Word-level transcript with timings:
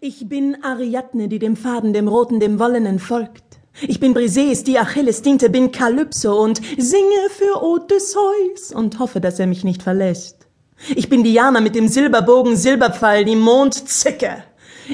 Ich 0.00 0.28
bin 0.28 0.56
Ariadne, 0.62 1.28
die 1.28 1.38
dem 1.38 1.54
Faden, 1.56 1.92
dem 1.92 2.08
Roten, 2.08 2.40
dem 2.40 2.58
Wollenen 2.58 2.98
folgt. 2.98 3.44
Ich 3.82 4.00
bin 4.00 4.14
Briseis, 4.14 4.64
die 4.64 4.78
Achilles 4.78 5.20
diente, 5.22 5.50
bin 5.50 5.70
Kalypso 5.70 6.42
und 6.42 6.60
singe 6.78 7.28
für 7.30 7.62
Odysseus 7.62 8.72
und 8.74 8.98
hoffe, 8.98 9.20
dass 9.20 9.38
er 9.38 9.46
mich 9.46 9.64
nicht 9.64 9.82
verlässt. 9.82 10.46
Ich 10.94 11.08
bin 11.08 11.22
Diana 11.24 11.60
mit 11.60 11.74
dem 11.74 11.88
Silberbogen, 11.88 12.56
Silberpfeil, 12.56 13.24
die 13.24 13.36
Mondzicke. 13.36 14.42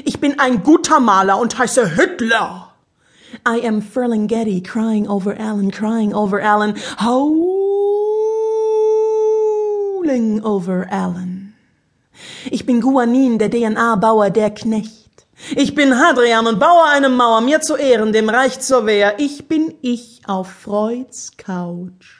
Ich 0.05 0.19
bin 0.19 0.39
ein 0.39 0.63
guter 0.63 0.99
Maler 0.99 1.39
und 1.39 1.57
heiße 1.57 1.95
Hitler. 1.95 2.73
I 3.47 3.65
am 3.65 3.81
Ferlinghetti, 3.81 4.61
crying 4.61 5.07
over 5.07 5.39
Alan, 5.39 5.71
crying 5.71 6.13
over 6.13 6.41
Alan, 6.41 6.75
howling 6.97 7.23
over 10.43 10.87
Alan. 10.91 11.38
Ich 12.51 12.65
bin 12.65 12.81
Guanin, 12.81 13.37
der 13.37 13.49
DNA-Bauer, 13.49 14.29
der 14.29 14.51
Knecht. 14.51 15.09
Ich 15.55 15.73
bin 15.73 15.97
Hadrian 15.97 16.47
und 16.47 16.59
baue 16.59 16.83
eine 16.85 17.09
Mauer, 17.09 17.41
mir 17.41 17.61
zu 17.61 17.75
Ehren, 17.75 18.11
dem 18.11 18.29
Reich 18.29 18.59
zur 18.59 18.85
Wehr. 18.85 19.15
Ich 19.19 19.47
bin 19.47 19.73
ich 19.81 20.21
auf 20.27 20.47
Freuds 20.47 21.31
Couch. 21.37 22.17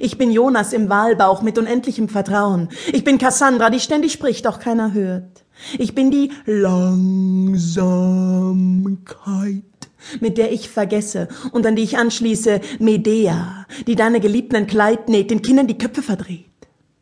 Ich 0.00 0.16
bin 0.16 0.30
Jonas 0.30 0.72
im 0.72 0.88
Wahlbauch 0.88 1.42
mit 1.42 1.58
unendlichem 1.58 2.08
Vertrauen. 2.08 2.70
Ich 2.92 3.04
bin 3.04 3.18
Cassandra, 3.18 3.68
die 3.68 3.80
ständig 3.80 4.12
spricht, 4.12 4.46
doch 4.46 4.58
keiner 4.58 4.94
hört. 4.94 5.44
Ich 5.78 5.94
bin 5.94 6.10
die 6.10 6.32
Langsamkeit, 6.46 7.60
mit 10.20 10.38
der 10.38 10.50
ich 10.52 10.70
vergesse 10.70 11.28
und 11.52 11.66
an 11.66 11.76
die 11.76 11.82
ich 11.82 11.98
anschließe 11.98 12.60
Medea, 12.78 13.66
die 13.86 13.96
deine 13.96 14.20
Geliebten 14.20 14.56
ein 14.56 14.66
Kleid 14.66 15.10
näht, 15.10 15.30
den 15.30 15.42
Kindern 15.42 15.66
die 15.66 15.78
Köpfe 15.78 16.02
verdreht. 16.02 16.46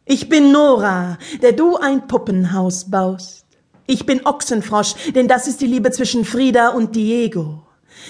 Ich 0.07 0.29
bin 0.29 0.53
Nora, 0.53 1.17
der 1.41 1.53
du 1.53 1.77
ein 1.77 2.07
Puppenhaus 2.07 2.91
baust. 2.91 3.47
Ich 3.87 4.05
bin 4.05 4.27
Ochsenfrosch, 4.27 4.95
denn 5.15 5.29
das 5.29 5.49
ist 5.49 5.62
die 5.62 5.67
Liebe 5.67 5.91
zwischen 5.93 6.27
Frida 6.27 6.69
und 6.69 6.95
Diego. 6.95 7.62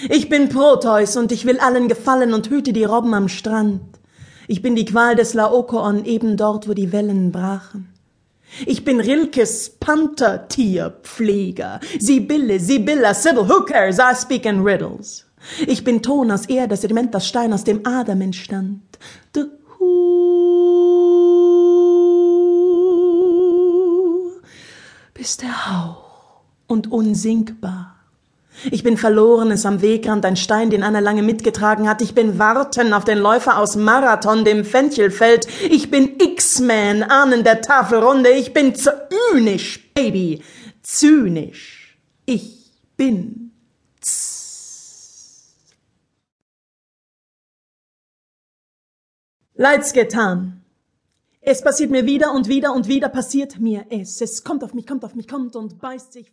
Ich 0.09 0.27
bin 0.27 0.49
Proteus 0.49 1.15
und 1.15 1.31
ich 1.31 1.45
will 1.45 1.57
allen 1.59 1.87
gefallen 1.87 2.33
und 2.33 2.49
hüte 2.49 2.73
die 2.73 2.83
Robben 2.83 3.13
am 3.13 3.29
Strand. 3.29 3.79
Ich 4.49 4.61
bin 4.61 4.75
die 4.75 4.83
Qual 4.83 5.15
des 5.15 5.33
Laokoon 5.33 6.03
eben 6.03 6.35
dort, 6.35 6.67
wo 6.67 6.73
die 6.73 6.91
Wellen 6.91 7.31
brachen. 7.31 7.93
Ich 8.65 8.83
bin 8.83 8.99
Rilkes 8.99 9.77
Panthertierpfleger. 9.79 11.79
Sibylle, 11.97 12.59
Sibylla, 12.59 13.13
Sybil, 13.13 13.47
who 13.47 13.63
cares? 13.63 13.99
I 13.99 14.13
speak 14.13 14.45
in 14.45 14.63
riddles. 14.63 15.25
Ich 15.65 15.85
bin 15.85 16.01
Ton 16.01 16.31
aus 16.31 16.45
Erde, 16.47 16.75
Sediment, 16.75 17.15
das 17.15 17.25
Stein, 17.25 17.53
aus 17.53 17.63
dem 17.63 17.85
Adam 17.85 18.19
entstand. 18.19 18.81
The 19.33 19.45
bist 25.25 25.41
der 25.41 25.71
Hauch 25.71 26.43
und 26.67 26.91
unsinkbar. 26.91 27.95
Ich 28.69 28.83
bin 28.83 28.95
Verlorenes 28.95 29.65
am 29.65 29.81
Wegrand, 29.81 30.23
ein 30.23 30.35
Stein, 30.35 30.69
den 30.69 30.83
Anna 30.83 30.99
lange 30.99 31.23
mitgetragen 31.23 31.89
hat. 31.89 32.03
Ich 32.03 32.13
bin 32.13 32.37
Warten 32.37 32.93
auf 32.93 33.05
den 33.05 33.17
Läufer 33.17 33.57
aus 33.57 33.75
Marathon, 33.75 34.45
dem 34.45 34.63
Fenchelfeld. 34.63 35.47
Ich 35.63 35.89
bin 35.89 36.19
X-Man, 36.19 37.01
Ahnen 37.01 37.43
der 37.43 37.63
Tafelrunde. 37.63 38.29
Ich 38.29 38.53
bin 38.53 38.75
zynisch, 38.75 39.91
Baby, 39.95 40.43
zynisch. 40.83 41.97
Ich 42.27 42.71
bin 42.95 43.51
Leid's 49.55 49.91
getan. 49.91 50.64
Es 51.47 51.61
passiert 51.61 51.91
mir 51.91 52.07
wieder 52.07 52.33
und 52.33 52.47
wieder 52.47 52.73
und 52.73 52.87
wieder 52.87 53.07
passiert 53.07 53.59
mir 53.59 53.85
es. 53.91 54.19
Es 54.19 54.43
kommt 54.43 54.63
auf 54.63 54.73
mich, 54.73 54.87
kommt 54.87 55.05
auf 55.05 55.13
mich, 55.13 55.27
kommt 55.27 55.55
und 55.55 55.79
beißt 55.79 56.11
sich. 56.11 56.31